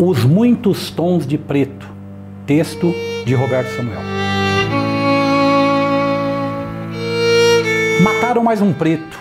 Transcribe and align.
Os 0.00 0.22
Muitos 0.24 0.92
Tons 0.92 1.26
de 1.26 1.36
Preto, 1.36 1.88
texto 2.46 2.94
de 3.26 3.34
Roberto 3.34 3.74
Samuel. 3.74 3.98
Mataram 8.00 8.44
mais 8.44 8.62
um 8.62 8.72
preto, 8.72 9.18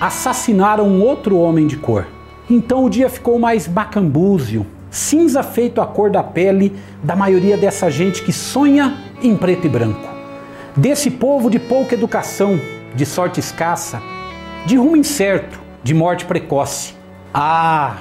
assassinaram 0.00 1.00
outro 1.00 1.36
homem 1.36 1.66
de 1.66 1.76
cor. 1.76 2.06
Então 2.48 2.84
o 2.84 2.88
dia 2.88 3.08
ficou 3.08 3.40
mais 3.40 3.66
macambúzio, 3.66 4.64
cinza 4.88 5.42
feito 5.42 5.80
a 5.80 5.86
cor 5.86 6.10
da 6.10 6.22
pele 6.22 6.76
da 7.02 7.16
maioria 7.16 7.56
dessa 7.56 7.90
gente 7.90 8.22
que 8.22 8.32
sonha 8.32 8.96
em 9.20 9.36
preto 9.36 9.66
e 9.66 9.68
branco. 9.68 10.08
Desse 10.76 11.10
povo 11.10 11.50
de 11.50 11.58
pouca 11.58 11.94
educação, 11.94 12.60
de 12.94 13.04
sorte 13.04 13.40
escassa, 13.40 14.00
de 14.64 14.76
rumo 14.76 14.96
incerto, 14.96 15.58
de 15.82 15.92
morte 15.92 16.24
precoce. 16.24 16.94
Ah, 17.34 17.96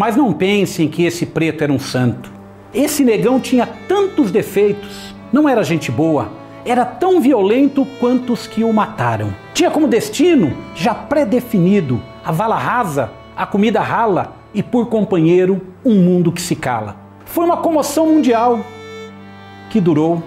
mas 0.00 0.16
não 0.16 0.32
pensem 0.32 0.88
que 0.88 1.04
esse 1.04 1.26
preto 1.26 1.62
era 1.62 1.70
um 1.70 1.78
santo. 1.78 2.32
Esse 2.72 3.04
negão 3.04 3.38
tinha 3.38 3.68
tantos 3.86 4.30
defeitos, 4.30 5.14
não 5.30 5.46
era 5.46 5.62
gente 5.62 5.92
boa, 5.92 6.32
era 6.64 6.86
tão 6.86 7.20
violento 7.20 7.86
quanto 8.00 8.32
os 8.32 8.46
que 8.46 8.64
o 8.64 8.72
mataram. 8.72 9.34
Tinha 9.52 9.70
como 9.70 9.86
destino, 9.86 10.56
já 10.74 10.94
pré-definido, 10.94 12.00
a 12.24 12.32
vala 12.32 12.56
rasa, 12.56 13.12
a 13.36 13.44
comida 13.44 13.82
rala 13.82 14.36
e 14.54 14.62
por 14.62 14.86
companheiro 14.86 15.60
um 15.84 15.96
mundo 15.96 16.32
que 16.32 16.40
se 16.40 16.56
cala. 16.56 16.96
Foi 17.26 17.44
uma 17.44 17.58
comoção 17.58 18.06
mundial 18.06 18.58
que 19.68 19.82
durou 19.82 20.22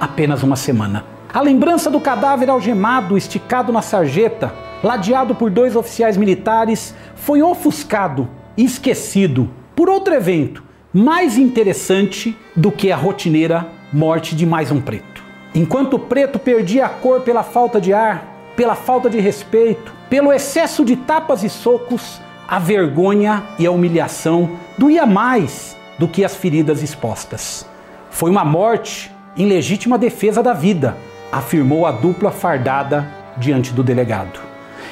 apenas 0.00 0.42
uma 0.42 0.56
semana. 0.56 1.04
A 1.32 1.40
lembrança 1.40 1.88
do 1.88 2.00
cadáver 2.00 2.50
algemado, 2.50 3.16
esticado 3.16 3.72
na 3.72 3.82
sarjeta, 3.82 4.52
ladeado 4.82 5.32
por 5.32 5.48
dois 5.48 5.76
oficiais 5.76 6.16
militares, 6.16 6.92
foi 7.14 7.40
ofuscado 7.40 8.28
esquecido 8.56 9.50
por 9.74 9.88
outro 9.88 10.14
evento 10.14 10.62
mais 10.92 11.38
interessante 11.38 12.36
do 12.54 12.70
que 12.70 12.92
a 12.92 12.96
rotineira 12.96 13.66
morte 13.92 14.36
de 14.36 14.44
mais 14.44 14.70
um 14.70 14.80
preto. 14.80 15.22
Enquanto 15.54 15.94
o 15.94 15.98
preto 15.98 16.38
perdia 16.38 16.86
a 16.86 16.88
cor 16.88 17.20
pela 17.20 17.42
falta 17.42 17.80
de 17.80 17.92
ar, 17.92 18.52
pela 18.56 18.74
falta 18.74 19.08
de 19.08 19.18
respeito, 19.18 19.92
pelo 20.08 20.32
excesso 20.32 20.84
de 20.84 20.96
tapas 20.96 21.42
e 21.42 21.48
socos, 21.48 22.20
a 22.46 22.58
vergonha 22.58 23.42
e 23.58 23.66
a 23.66 23.70
humilhação 23.70 24.50
doía 24.76 25.06
mais 25.06 25.76
do 25.98 26.08
que 26.08 26.24
as 26.24 26.34
feridas 26.34 26.82
expostas. 26.82 27.66
Foi 28.10 28.30
uma 28.30 28.44
morte 28.44 29.10
em 29.36 29.46
legítima 29.46 29.96
defesa 29.96 30.42
da 30.42 30.52
vida, 30.52 30.96
afirmou 31.30 31.86
a 31.86 31.92
dupla 31.92 32.30
fardada 32.30 33.08
diante 33.36 33.72
do 33.72 33.82
delegado. 33.82 34.40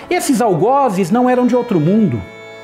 Esses 0.09 0.41
algozes 0.41 1.11
não 1.11 1.29
eram 1.29 1.47
de 1.47 1.55
outro 1.55 1.79
mundo, 1.79 2.21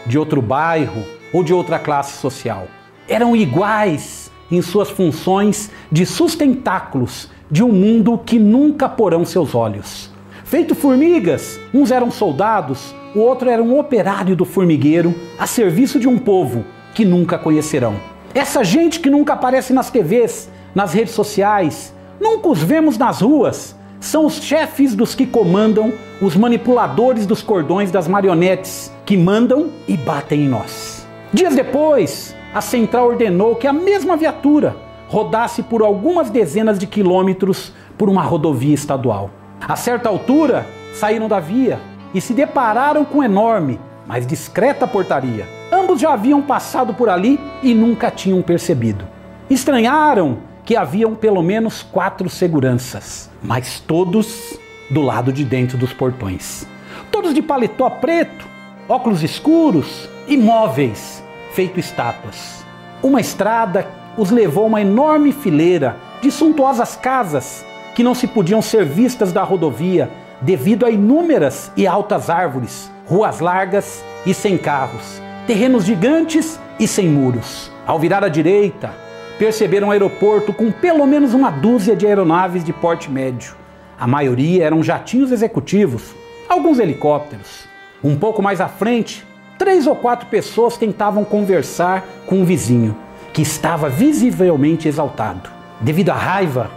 de 0.07 0.19
outro 0.19 0.41
bairro 0.41 1.05
ou 1.33 1.43
de 1.43 1.53
outra 1.53 1.79
classe 1.79 2.19
social. 2.19 2.67
Eram 3.09 3.37
iguais 3.37 4.31
em 4.51 4.63
suas 4.63 4.91
funções 4.91 5.71
de 5.91 6.07
sustentáculos 6.07 7.29
de 7.51 7.63
um 7.63 7.73
mundo 7.73 8.19
que 8.19 8.39
nunca 8.39 8.89
porão 8.89 9.25
seus 9.25 9.55
olhos. 9.55 10.11
Feito 10.45 10.75
formigas, 10.75 11.59
uns 11.75 11.91
eram 11.91 12.11
soldados, 12.11 12.95
o 13.15 13.19
outro 13.21 13.51
era 13.51 13.63
um 13.63 13.79
operário 13.79 14.37
do 14.37 14.45
formigueiro 14.45 15.15
a 15.39 15.47
serviço 15.47 15.99
de 15.99 16.09
um 16.09 16.19
povo 16.19 16.65
que 16.95 17.05
nunca 17.05 17.39
conhecerão. 17.39 17.97
Essa 18.35 18.63
gente 18.63 19.01
que 19.01 19.11
nunca 19.11 19.33
aparece 19.33 19.73
nas 19.73 19.91
TVs, 19.91 20.51
nas 20.75 20.93
redes 20.93 21.15
sociais, 21.15 21.95
nunca 22.21 22.49
os 22.49 22.63
vemos 22.63 22.97
nas 22.99 23.21
ruas, 23.21 23.76
são 24.01 24.27
os 24.27 24.43
chefes 24.43 24.95
dos 24.95 25.15
que 25.15 25.27
comandam, 25.27 25.93
os 26.21 26.37
manipuladores 26.37 27.27
dos 27.27 27.43
cordões 27.43 27.91
das 27.91 28.07
marionetes 28.07 28.93
que 29.05 29.17
mandam 29.17 29.71
e 29.89 29.97
batem 29.97 30.43
em 30.43 30.49
nós. 30.49 31.07
Dias 31.33 31.55
depois, 31.55 32.35
a 32.55 32.61
central 32.61 33.09
ordenou 33.09 33.57
que 33.57 33.67
a 33.67 33.73
mesma 33.73 34.17
viatura 34.17 34.77
rodasse 35.09 35.63
por 35.63 35.83
algumas 35.83 36.31
dezenas 36.31 36.79
de 36.79 36.87
quilômetros 36.87 37.73
por 37.97 38.09
uma 38.09 38.23
rodovia 38.23 38.75
estadual. 38.75 39.31
A 39.61 39.77
certa 39.77 40.09
altura, 40.09 40.67
saíram 40.95 41.29
da 41.29 41.39
via 41.39 41.79
e 42.15 42.21
se 42.21 42.33
depararam 42.33 43.05
com 43.05 43.23
enorme, 43.23 43.79
mas 44.07 44.27
discreta 44.27 44.87
portaria. 44.87 45.47
Ambos 45.71 46.01
já 46.01 46.13
haviam 46.13 46.41
passado 46.41 46.95
por 46.95 47.09
ali 47.09 47.39
e 47.63 47.75
nunca 47.75 48.11
tinham 48.11 48.41
percebido. 48.41 49.05
Estranharam 49.51 50.39
que 50.67 50.77
haviam 50.77 51.15
pelo 51.15 51.43
menos 51.45 51.81
quatro 51.81 52.29
seguranças, 52.29 53.31
mas 53.41 53.79
todos 53.79 54.59
do 54.91 55.01
lado 55.01 55.33
de 55.33 55.45
dentro 55.45 55.79
dos 55.79 55.93
portões. 55.93 56.67
Todos 57.11 57.33
de 57.33 57.41
paletó 57.41 57.89
preto, 57.89 58.45
óculos 58.89 59.23
escuros, 59.23 60.09
imóveis, 60.27 61.23
feito 61.53 61.79
estátuas. 61.79 62.65
Uma 63.01 63.21
estrada 63.21 63.87
os 64.19 64.31
levou 64.31 64.65
a 64.65 64.67
uma 64.67 64.81
enorme 64.81 65.31
fileira 65.31 65.97
de 66.21 66.33
suntuosas 66.33 66.97
casas 66.97 67.65
que 67.95 68.03
não 68.03 68.15
se 68.15 68.27
podiam 68.27 68.61
ser 68.61 68.85
vistas 68.85 69.33
da 69.33 69.45
rodovia 69.45 70.11
devido 70.41 70.85
a 70.85 70.91
inúmeras 70.91 71.71
e 71.77 71.87
altas 71.87 72.29
árvores, 72.29 72.91
ruas 73.07 73.39
largas 73.39 74.05
e 74.27 74.35
sem 74.35 74.59
carros, 74.59 75.23
terrenos 75.47 75.85
gigantes 75.85 76.59
e 76.79 76.89
sem 76.89 77.09
muros. 77.09 77.71
Ao 77.87 78.01
virar 78.01 78.25
à 78.25 78.29
direita, 78.29 79.06
perceberam 79.39 79.89
um 79.89 79.91
aeroporto 79.91 80.53
com 80.53 80.71
pelo 80.71 81.07
menos 81.07 81.35
uma 81.35 81.51
dúzia 81.51 81.95
de 81.95 82.07
aeronaves 82.07 82.65
de 82.65 82.73
porte 82.73 83.11
médio. 83.11 83.55
A 83.99 84.07
maioria 84.07 84.65
eram 84.65 84.83
jatinhos 84.83 85.33
executivos, 85.33 86.15
alguns 86.49 86.79
helicópteros. 86.79 87.67
Um 88.03 88.17
pouco 88.17 88.43
mais 88.43 88.61
à 88.61 88.69
frente, 88.69 89.27
três 89.59 89.87
ou 89.87 89.97
quatro 89.97 90.29
pessoas 90.29 90.77
tentavam 90.77 91.25
conversar 91.25 92.05
com 92.27 92.37
um 92.37 92.45
vizinho, 92.45 92.97
que 93.33 93.43
estava 93.43 93.89
visivelmente 93.89 94.89
exaltado. 94.89 95.51
Devido 95.81 96.11
à 96.11 96.15
raiva, 96.15 96.71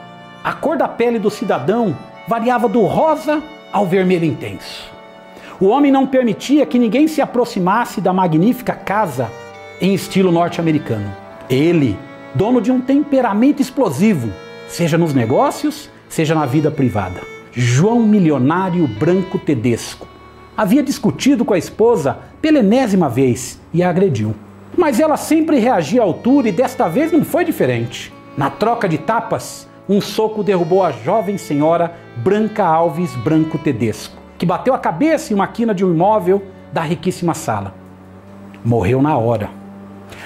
a 0.44 0.54
cor 0.54 0.78
da 0.78 0.88
pele 0.88 1.20
do 1.20 1.30
cidadão 1.30 1.98
variava 2.28 2.68
do 2.68 2.82
rosa 2.82 3.42
ao 3.72 3.86
vermelho 3.86 4.26
intenso. 4.26 4.90
O 5.60 5.68
homem 5.68 5.92
não 5.92 6.08
permitia 6.08 6.66
que 6.66 6.80
ninguém 6.80 7.08
se 7.08 7.22
aproximasse 7.22 8.00
da 8.00 8.14
magnífica 8.14 8.74
casa 8.74 9.30
em 9.82 9.94
estilo 9.94 10.32
norte-americano. 10.32 11.12
Ele 11.50 11.98
dono 12.36 12.62
de 12.62 12.72
um 12.72 12.80
temperamento 12.80 13.62
explosivo, 13.62 14.32
seja 14.68 14.98
nos 14.98 15.14
negócios, 15.14 15.90
seja 16.08 16.36
na 16.36 16.46
vida 16.46 16.70
privada. 16.70 17.22
João 17.52 18.02
Milionário 18.02 18.88
Branco 18.88 19.40
Tedesco 19.40 20.08
havia 20.56 20.84
discutido 20.84 21.44
com 21.44 21.54
a 21.54 21.58
esposa 21.58 22.20
pela 22.42 22.60
enésima 22.60 23.10
vez 23.10 23.60
e 23.74 23.82
a 23.82 23.90
agrediu. 23.90 24.36
Mas 24.78 25.00
ela 25.00 25.18
sempre 25.18 25.58
reagia 25.58 26.02
à 26.02 26.06
altura 26.06 26.50
e 26.50 26.52
desta 26.52 26.88
vez 26.88 27.12
não 27.12 27.24
foi 27.24 27.44
diferente. 27.44 28.14
Na 28.38 28.50
troca 28.50 28.88
de 28.88 28.98
tapas, 28.98 29.68
um 29.88 30.00
soco 30.00 30.44
derrubou 30.44 30.84
a 30.84 30.92
jovem 30.92 31.38
senhora 31.38 31.96
Branca 32.18 32.64
Alves 32.64 33.16
Branco 33.18 33.58
Tedesco, 33.58 34.18
que 34.38 34.46
bateu 34.46 34.74
a 34.74 34.78
cabeça 34.78 35.34
em 35.34 35.36
uma 35.36 35.48
quina 35.48 35.74
de 35.74 35.84
um 35.84 35.92
imóvel 35.92 36.44
da 36.72 36.82
riquíssima 36.82 37.34
sala. 37.34 37.74
Morreu 38.64 39.02
na 39.02 39.18
hora. 39.18 39.59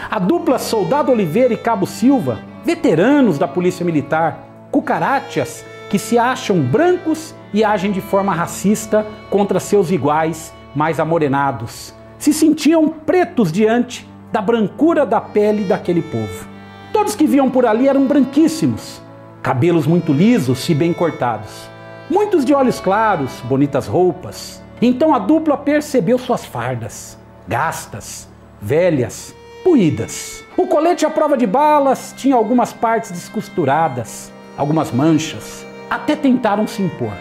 A 0.10 0.20
dupla 0.20 0.58
Soldado 0.58 1.12
Oliveira 1.12 1.54
e 1.54 1.58
Cabo 1.58 1.86
Silva, 1.86 2.40
veteranos 2.64 3.38
da 3.38 3.48
Polícia 3.48 3.86
Militar, 3.86 4.48
cucarachas 4.72 5.66
que 5.90 6.00
se 6.00 6.18
acham 6.18 6.60
brancos 6.60 7.36
e 7.54 7.64
agem 7.64 7.92
de 7.92 8.02
forma 8.02 8.34
racista 8.34 9.06
contra 9.30 9.60
seus 9.60 9.92
iguais 9.92 10.54
mais 10.76 11.00
amorenados, 11.00 11.94
se 12.18 12.34
sentiam 12.34 12.90
pretos 12.90 13.52
diante 13.52 14.10
da 14.32 14.42
brancura 14.42 15.06
da 15.06 15.22
pele 15.22 15.66
daquele 15.66 16.02
povo. 16.02 16.48
Todos 16.92 17.16
que 17.16 17.28
viam 17.28 17.50
por 17.50 17.66
ali 17.66 17.88
eram 17.88 18.08
branquíssimos, 18.08 19.02
cabelos 19.42 19.86
muito 19.86 20.12
lisos 20.12 20.68
e 20.68 20.74
bem 20.74 20.94
cortados, 20.94 21.70
muitos 22.10 22.44
de 22.44 22.54
olhos 22.54 22.80
claros, 22.80 23.42
bonitas 23.42 23.86
roupas. 23.86 24.64
Então 24.82 25.14
a 25.14 25.20
dupla 25.20 25.56
percebeu 25.56 26.18
suas 26.18 26.44
fardas, 26.44 27.18
gastas, 27.48 28.28
velhas, 28.60 29.36
puídas. 29.64 30.44
O 30.58 30.68
colete 30.68 31.06
à 31.06 31.10
prova 31.10 31.38
de 31.38 31.48
balas 31.48 32.14
tinha 32.16 32.36
algumas 32.36 32.74
partes 32.74 33.12
descosturadas, 33.12 34.32
algumas 34.58 34.92
manchas. 34.92 35.66
Até 35.90 36.16
tentaram 36.16 36.68
se 36.68 36.82
impor, 36.82 37.14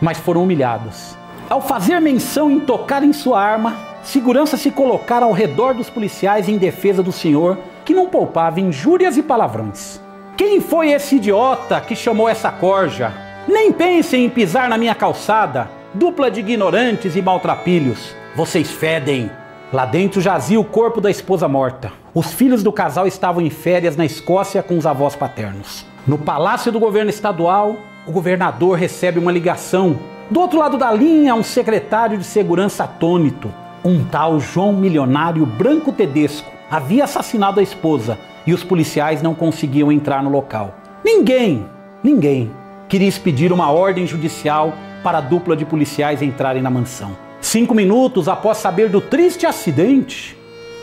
mas 0.00 0.18
foram 0.18 0.44
humilhados. 0.44 1.16
Ao 1.48 1.60
fazer 1.60 2.00
menção 2.00 2.50
em 2.50 2.60
tocar 2.60 3.02
em 3.02 3.12
sua 3.12 3.42
arma, 3.42 3.76
segurança 4.04 4.56
se 4.56 4.70
colocaram 4.70 5.28
ao 5.28 5.32
redor 5.32 5.74
dos 5.74 5.90
policiais 5.90 6.48
em 6.48 6.58
defesa 6.58 7.02
do 7.02 7.10
senhor, 7.10 7.58
que 7.84 7.94
não 7.94 8.08
poupava 8.08 8.60
injúrias 8.60 9.16
e 9.16 9.22
palavrões. 9.22 10.00
Quem 10.36 10.60
foi 10.60 10.90
esse 10.92 11.16
idiota 11.16 11.80
que 11.80 11.96
chamou 11.96 12.28
essa 12.28 12.50
corja? 12.50 13.12
Nem 13.48 13.72
pensem 13.72 14.24
em 14.24 14.30
pisar 14.30 14.68
na 14.68 14.78
minha 14.78 14.94
calçada, 14.94 15.68
dupla 15.92 16.30
de 16.30 16.40
ignorantes 16.40 17.16
e 17.16 17.22
maltrapilhos. 17.22 18.14
Vocês 18.36 18.70
fedem. 18.70 19.30
Lá 19.72 19.86
dentro 19.86 20.20
jazia 20.20 20.58
o 20.58 20.64
corpo 20.64 21.00
da 21.00 21.08
esposa 21.08 21.46
morta. 21.46 21.92
Os 22.12 22.32
filhos 22.32 22.60
do 22.60 22.72
casal 22.72 23.06
estavam 23.06 23.40
em 23.40 23.50
férias 23.50 23.96
na 23.96 24.04
Escócia 24.04 24.64
com 24.64 24.76
os 24.76 24.84
avós 24.84 25.14
paternos. 25.14 25.86
No 26.04 26.18
palácio 26.18 26.72
do 26.72 26.80
governo 26.80 27.08
estadual, 27.08 27.76
o 28.04 28.10
governador 28.10 28.76
recebe 28.76 29.20
uma 29.20 29.30
ligação. 29.30 29.96
Do 30.28 30.40
outro 30.40 30.58
lado 30.58 30.76
da 30.76 30.90
linha, 30.90 31.36
um 31.36 31.44
secretário 31.44 32.18
de 32.18 32.24
segurança 32.24 32.82
atônito, 32.82 33.54
um 33.84 34.04
tal 34.04 34.40
João 34.40 34.72
Milionário 34.72 35.46
Branco 35.46 35.92
Tedesco, 35.92 36.50
havia 36.68 37.04
assassinado 37.04 37.60
a 37.60 37.62
esposa 37.62 38.18
e 38.44 38.52
os 38.52 38.64
policiais 38.64 39.22
não 39.22 39.36
conseguiam 39.36 39.92
entrar 39.92 40.20
no 40.20 40.30
local. 40.30 40.74
Ninguém, 41.04 41.64
ninguém 42.02 42.50
queria 42.88 43.08
expedir 43.08 43.52
uma 43.52 43.70
ordem 43.70 44.04
judicial 44.04 44.72
para 45.04 45.18
a 45.18 45.20
dupla 45.20 45.56
de 45.56 45.64
policiais 45.64 46.22
entrarem 46.22 46.60
na 46.60 46.70
mansão. 46.70 47.29
Cinco 47.40 47.74
minutos 47.74 48.28
após 48.28 48.58
saber 48.58 48.90
do 48.90 49.00
triste 49.00 49.46
acidente, 49.46 50.36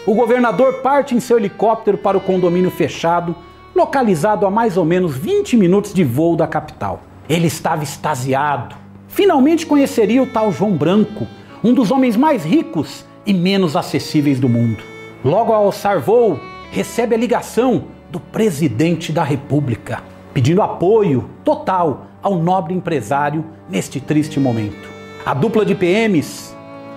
o 0.07 0.15
governador 0.15 0.81
parte 0.81 1.13
em 1.13 1.19
seu 1.19 1.37
helicóptero 1.37 1.99
para 1.99 2.17
o 2.17 2.21
condomínio 2.21 2.71
fechado, 2.71 3.35
localizado 3.75 4.45
a 4.45 4.49
mais 4.49 4.75
ou 4.75 4.83
menos 4.83 5.15
20 5.15 5.55
minutos 5.55 5.93
de 5.93 6.03
voo 6.03 6.35
da 6.35 6.47
capital. 6.47 7.01
Ele 7.29 7.45
estava 7.45 7.83
extasiado. 7.83 8.75
Finalmente 9.07 9.67
conheceria 9.67 10.21
o 10.21 10.27
tal 10.27 10.51
João 10.51 10.71
Branco, 10.71 11.27
um 11.63 11.73
dos 11.73 11.91
homens 11.91 12.17
mais 12.17 12.43
ricos 12.43 13.05
e 13.23 13.33
menos 13.33 13.75
acessíveis 13.75 14.39
do 14.39 14.49
mundo. 14.49 14.81
Logo 15.23 15.53
ao 15.53 15.65
alçar 15.65 15.99
voo, 15.99 16.39
recebe 16.71 17.13
a 17.13 17.17
ligação 17.17 17.85
do 18.09 18.19
presidente 18.19 19.11
da 19.11 19.23
República, 19.23 20.01
pedindo 20.33 20.61
apoio 20.61 21.29
total 21.43 22.07
ao 22.21 22.35
nobre 22.35 22.73
empresário 22.73 23.45
neste 23.69 23.99
triste 23.99 24.39
momento. 24.39 24.89
A 25.25 25.33
dupla 25.33 25.65
de 25.65 25.75
PMs 25.75 26.46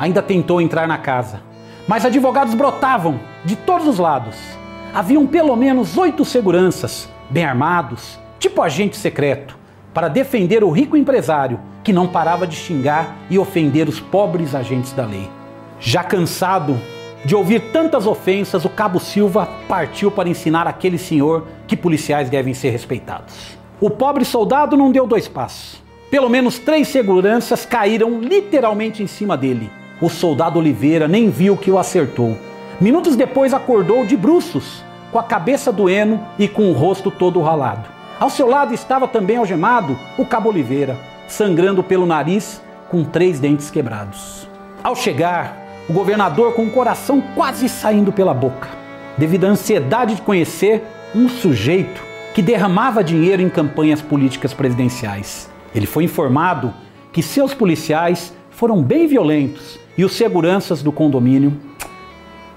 ainda 0.01 0.23
tentou 0.23 0.63
entrar 0.63 0.89
na 0.89 0.97
casa, 0.97 1.43
mas 1.87 2.07
advogados 2.07 2.55
brotavam 2.55 3.21
de 3.45 3.55
todos 3.55 3.87
os 3.87 3.99
lados. 3.99 4.35
Haviam 4.95 5.27
pelo 5.27 5.55
menos 5.55 5.99
oito 5.99 6.25
seguranças, 6.25 7.07
bem 7.29 7.45
armados, 7.45 8.19
tipo 8.39 8.63
agente 8.63 8.97
secreto, 8.97 9.59
para 9.93 10.09
defender 10.09 10.65
o 10.65 10.71
rico 10.71 10.97
empresário 10.97 11.61
que 11.85 11.93
não 11.93 12.09
parava 12.09 12.47
de 12.47 12.57
xingar 12.57 13.15
e 13.29 13.39
ofender 13.39 13.89
os 13.89 14.01
pobres 14.01 14.55
agentes 14.55 14.93
da 14.95 15.05
lei. 15.05 15.29
Já 15.79 16.03
cansado 16.03 16.81
de 17.23 17.37
ouvir 17.37 17.61
tantas 17.71 18.07
ofensas, 18.07 18.65
o 18.65 18.71
cabo 18.71 18.99
Silva 18.99 19.47
partiu 19.69 20.11
para 20.11 20.29
ensinar 20.29 20.67
aquele 20.67 20.97
senhor 20.97 21.47
que 21.67 21.77
policiais 21.77 22.31
devem 22.31 22.55
ser 22.55 22.71
respeitados. 22.71 23.59
O 23.79 23.91
pobre 23.91 24.25
soldado 24.25 24.77
não 24.79 24.91
deu 24.91 25.07
dois 25.07 25.29
passos. 25.29 25.83
Pelo 26.11 26.29
menos 26.29 26.59
três 26.59 26.89
seguranças 26.89 27.67
caíram 27.67 28.19
literalmente 28.21 29.03
em 29.03 29.07
cima 29.07 29.37
dele. 29.37 29.71
O 30.01 30.09
soldado 30.09 30.59
Oliveira 30.59 31.07
nem 31.07 31.29
viu 31.29 31.59
que 31.59 31.71
o 31.71 31.79
acertou. 31.79 32.35
Minutos 32.81 33.17
depois 33.17 33.53
acordou 33.53 34.07
de 34.07 34.17
bruços, 34.17 34.83
com 35.13 35.19
a 35.19 35.23
cabeça 35.23 35.71
doendo 35.71 36.19
e 36.39 36.49
com 36.49 36.71
o 36.71 36.73
rosto 36.73 37.11
todo 37.11 37.43
ralado. 37.43 37.87
Ao 38.19 38.31
seu 38.31 38.49
lado 38.49 38.73
estava 38.73 39.07
também 39.07 39.37
algemado 39.37 39.99
o 40.17 40.25
cabo 40.25 40.49
Oliveira, 40.49 40.97
sangrando 41.29 41.83
pelo 41.83 42.07
nariz 42.07 42.63
com 42.89 43.05
três 43.05 43.39
dentes 43.39 43.71
quebrados. 43.71 44.49
Ao 44.83 44.97
chegar, 44.97 45.55
o 45.87 45.93
governador 45.93 46.55
com 46.55 46.65
o 46.65 46.71
coração 46.71 47.23
quase 47.35 47.69
saindo 47.69 48.11
pela 48.11 48.33
boca, 48.33 48.69
devido 49.19 49.45
à 49.45 49.49
ansiedade 49.49 50.15
de 50.15 50.23
conhecer 50.23 50.83
um 51.15 51.29
sujeito 51.29 52.03
que 52.35 52.41
derramava 52.41 53.05
dinheiro 53.05 53.43
em 53.43 53.51
campanhas 53.51 54.01
políticas 54.01 54.55
presidenciais. 54.55 55.51
Ele 55.75 55.87
foi 55.87 56.05
informado 56.05 56.73
que 57.13 57.23
seus 57.23 57.53
policiais 57.53 58.33
foram 58.51 58.83
bem 58.83 59.07
violentos 59.07 59.79
e 59.97 60.05
os 60.05 60.13
seguranças 60.13 60.83
do 60.83 60.93
condomínio 60.93 61.59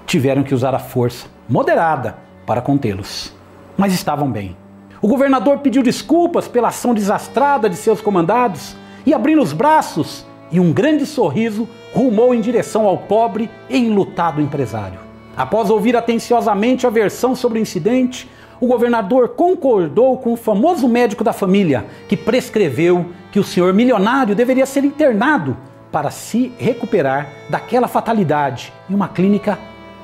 tiveram 0.06 0.42
que 0.42 0.54
usar 0.54 0.74
a 0.74 0.78
força 0.78 1.26
moderada 1.48 2.16
para 2.46 2.60
contê-los. 2.60 3.32
Mas 3.76 3.92
estavam 3.92 4.30
bem. 4.30 4.56
O 5.02 5.08
governador 5.08 5.58
pediu 5.58 5.82
desculpas 5.82 6.48
pela 6.48 6.68
ação 6.68 6.94
desastrada 6.94 7.68
de 7.68 7.76
seus 7.76 8.00
comandados 8.00 8.74
e, 9.04 9.12
abrindo 9.12 9.42
os 9.42 9.52
braços 9.52 10.24
e 10.50 10.58
um 10.58 10.72
grande 10.72 11.04
sorriso, 11.04 11.68
rumou 11.92 12.34
em 12.34 12.40
direção 12.40 12.86
ao 12.86 12.96
pobre 12.96 13.50
e 13.68 13.76
enlutado 13.76 14.40
empresário. 14.40 14.98
Após 15.36 15.68
ouvir 15.68 15.96
atenciosamente 15.96 16.86
a 16.86 16.90
versão 16.90 17.34
sobre 17.34 17.58
o 17.58 17.62
incidente, 17.62 18.30
o 18.60 18.66
governador 18.66 19.30
concordou 19.30 20.16
com 20.18 20.32
o 20.32 20.36
famoso 20.36 20.88
médico 20.88 21.24
da 21.24 21.32
família, 21.32 21.84
que 22.08 22.16
prescreveu 22.16 23.06
que 23.32 23.40
o 23.40 23.44
senhor 23.44 23.74
milionário 23.74 24.34
deveria 24.34 24.64
ser 24.64 24.84
internado 24.84 25.56
para 25.94 26.10
se 26.10 26.50
recuperar 26.58 27.28
daquela 27.48 27.86
fatalidade 27.86 28.72
em 28.90 28.94
uma 28.96 29.06
clínica 29.06 29.56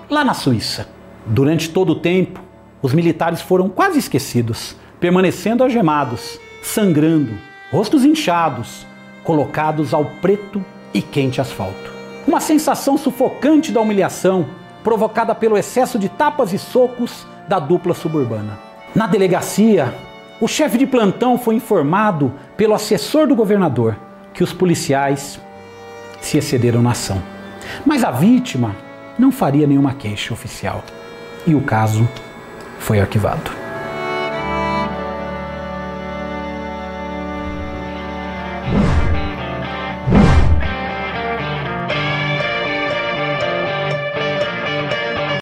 lá 0.08 0.25
na 0.25 0.34
Suíça. 0.34 0.87
Durante 1.26 1.69
todo 1.69 1.90
o 1.90 1.94
tempo, 1.96 2.40
os 2.81 2.94
militares 2.94 3.40
foram 3.40 3.69
quase 3.69 3.98
esquecidos, 3.98 4.76
permanecendo 5.00 5.64
algemados, 5.64 6.38
sangrando, 6.62 7.32
rostos 7.72 8.04
inchados, 8.04 8.87
colocados 9.25 9.92
ao 9.92 10.04
preto 10.04 10.64
e 10.94 11.02
quente 11.02 11.40
asfalto. 11.40 11.90
Uma 12.25 12.38
sensação 12.38 12.96
sufocante 12.96 13.72
da 13.72 13.81
humilhação 13.81 14.46
provocada 14.84 15.34
pelo 15.34 15.58
excesso 15.58 15.98
de 15.98 16.08
tapas 16.08 16.52
e 16.52 16.58
socos 16.58 17.26
da 17.48 17.58
dupla 17.58 17.94
suburbana. 17.94 18.56
Na 18.94 19.08
delegacia, 19.08 19.93
o 20.40 20.46
chefe 20.46 20.78
de 20.78 20.86
plantão 20.86 21.36
foi 21.36 21.56
informado 21.56 22.32
pelo 22.56 22.75
assessor 22.75 23.26
do 23.26 23.34
governador 23.34 23.96
que 24.32 24.44
os 24.44 24.52
policiais 24.52 25.40
se 26.20 26.38
excederam 26.38 26.82
na 26.82 26.90
ação. 26.90 27.22
Mas 27.84 28.05
a 28.05 28.11
vítima 28.11 28.75
não 29.19 29.31
faria 29.31 29.67
nenhuma 29.67 29.94
queixa 29.94 30.32
oficial 30.32 30.84
e 31.46 31.55
o 31.55 31.61
caso 31.61 32.08
foi 32.78 33.00
arquivado. 33.00 33.59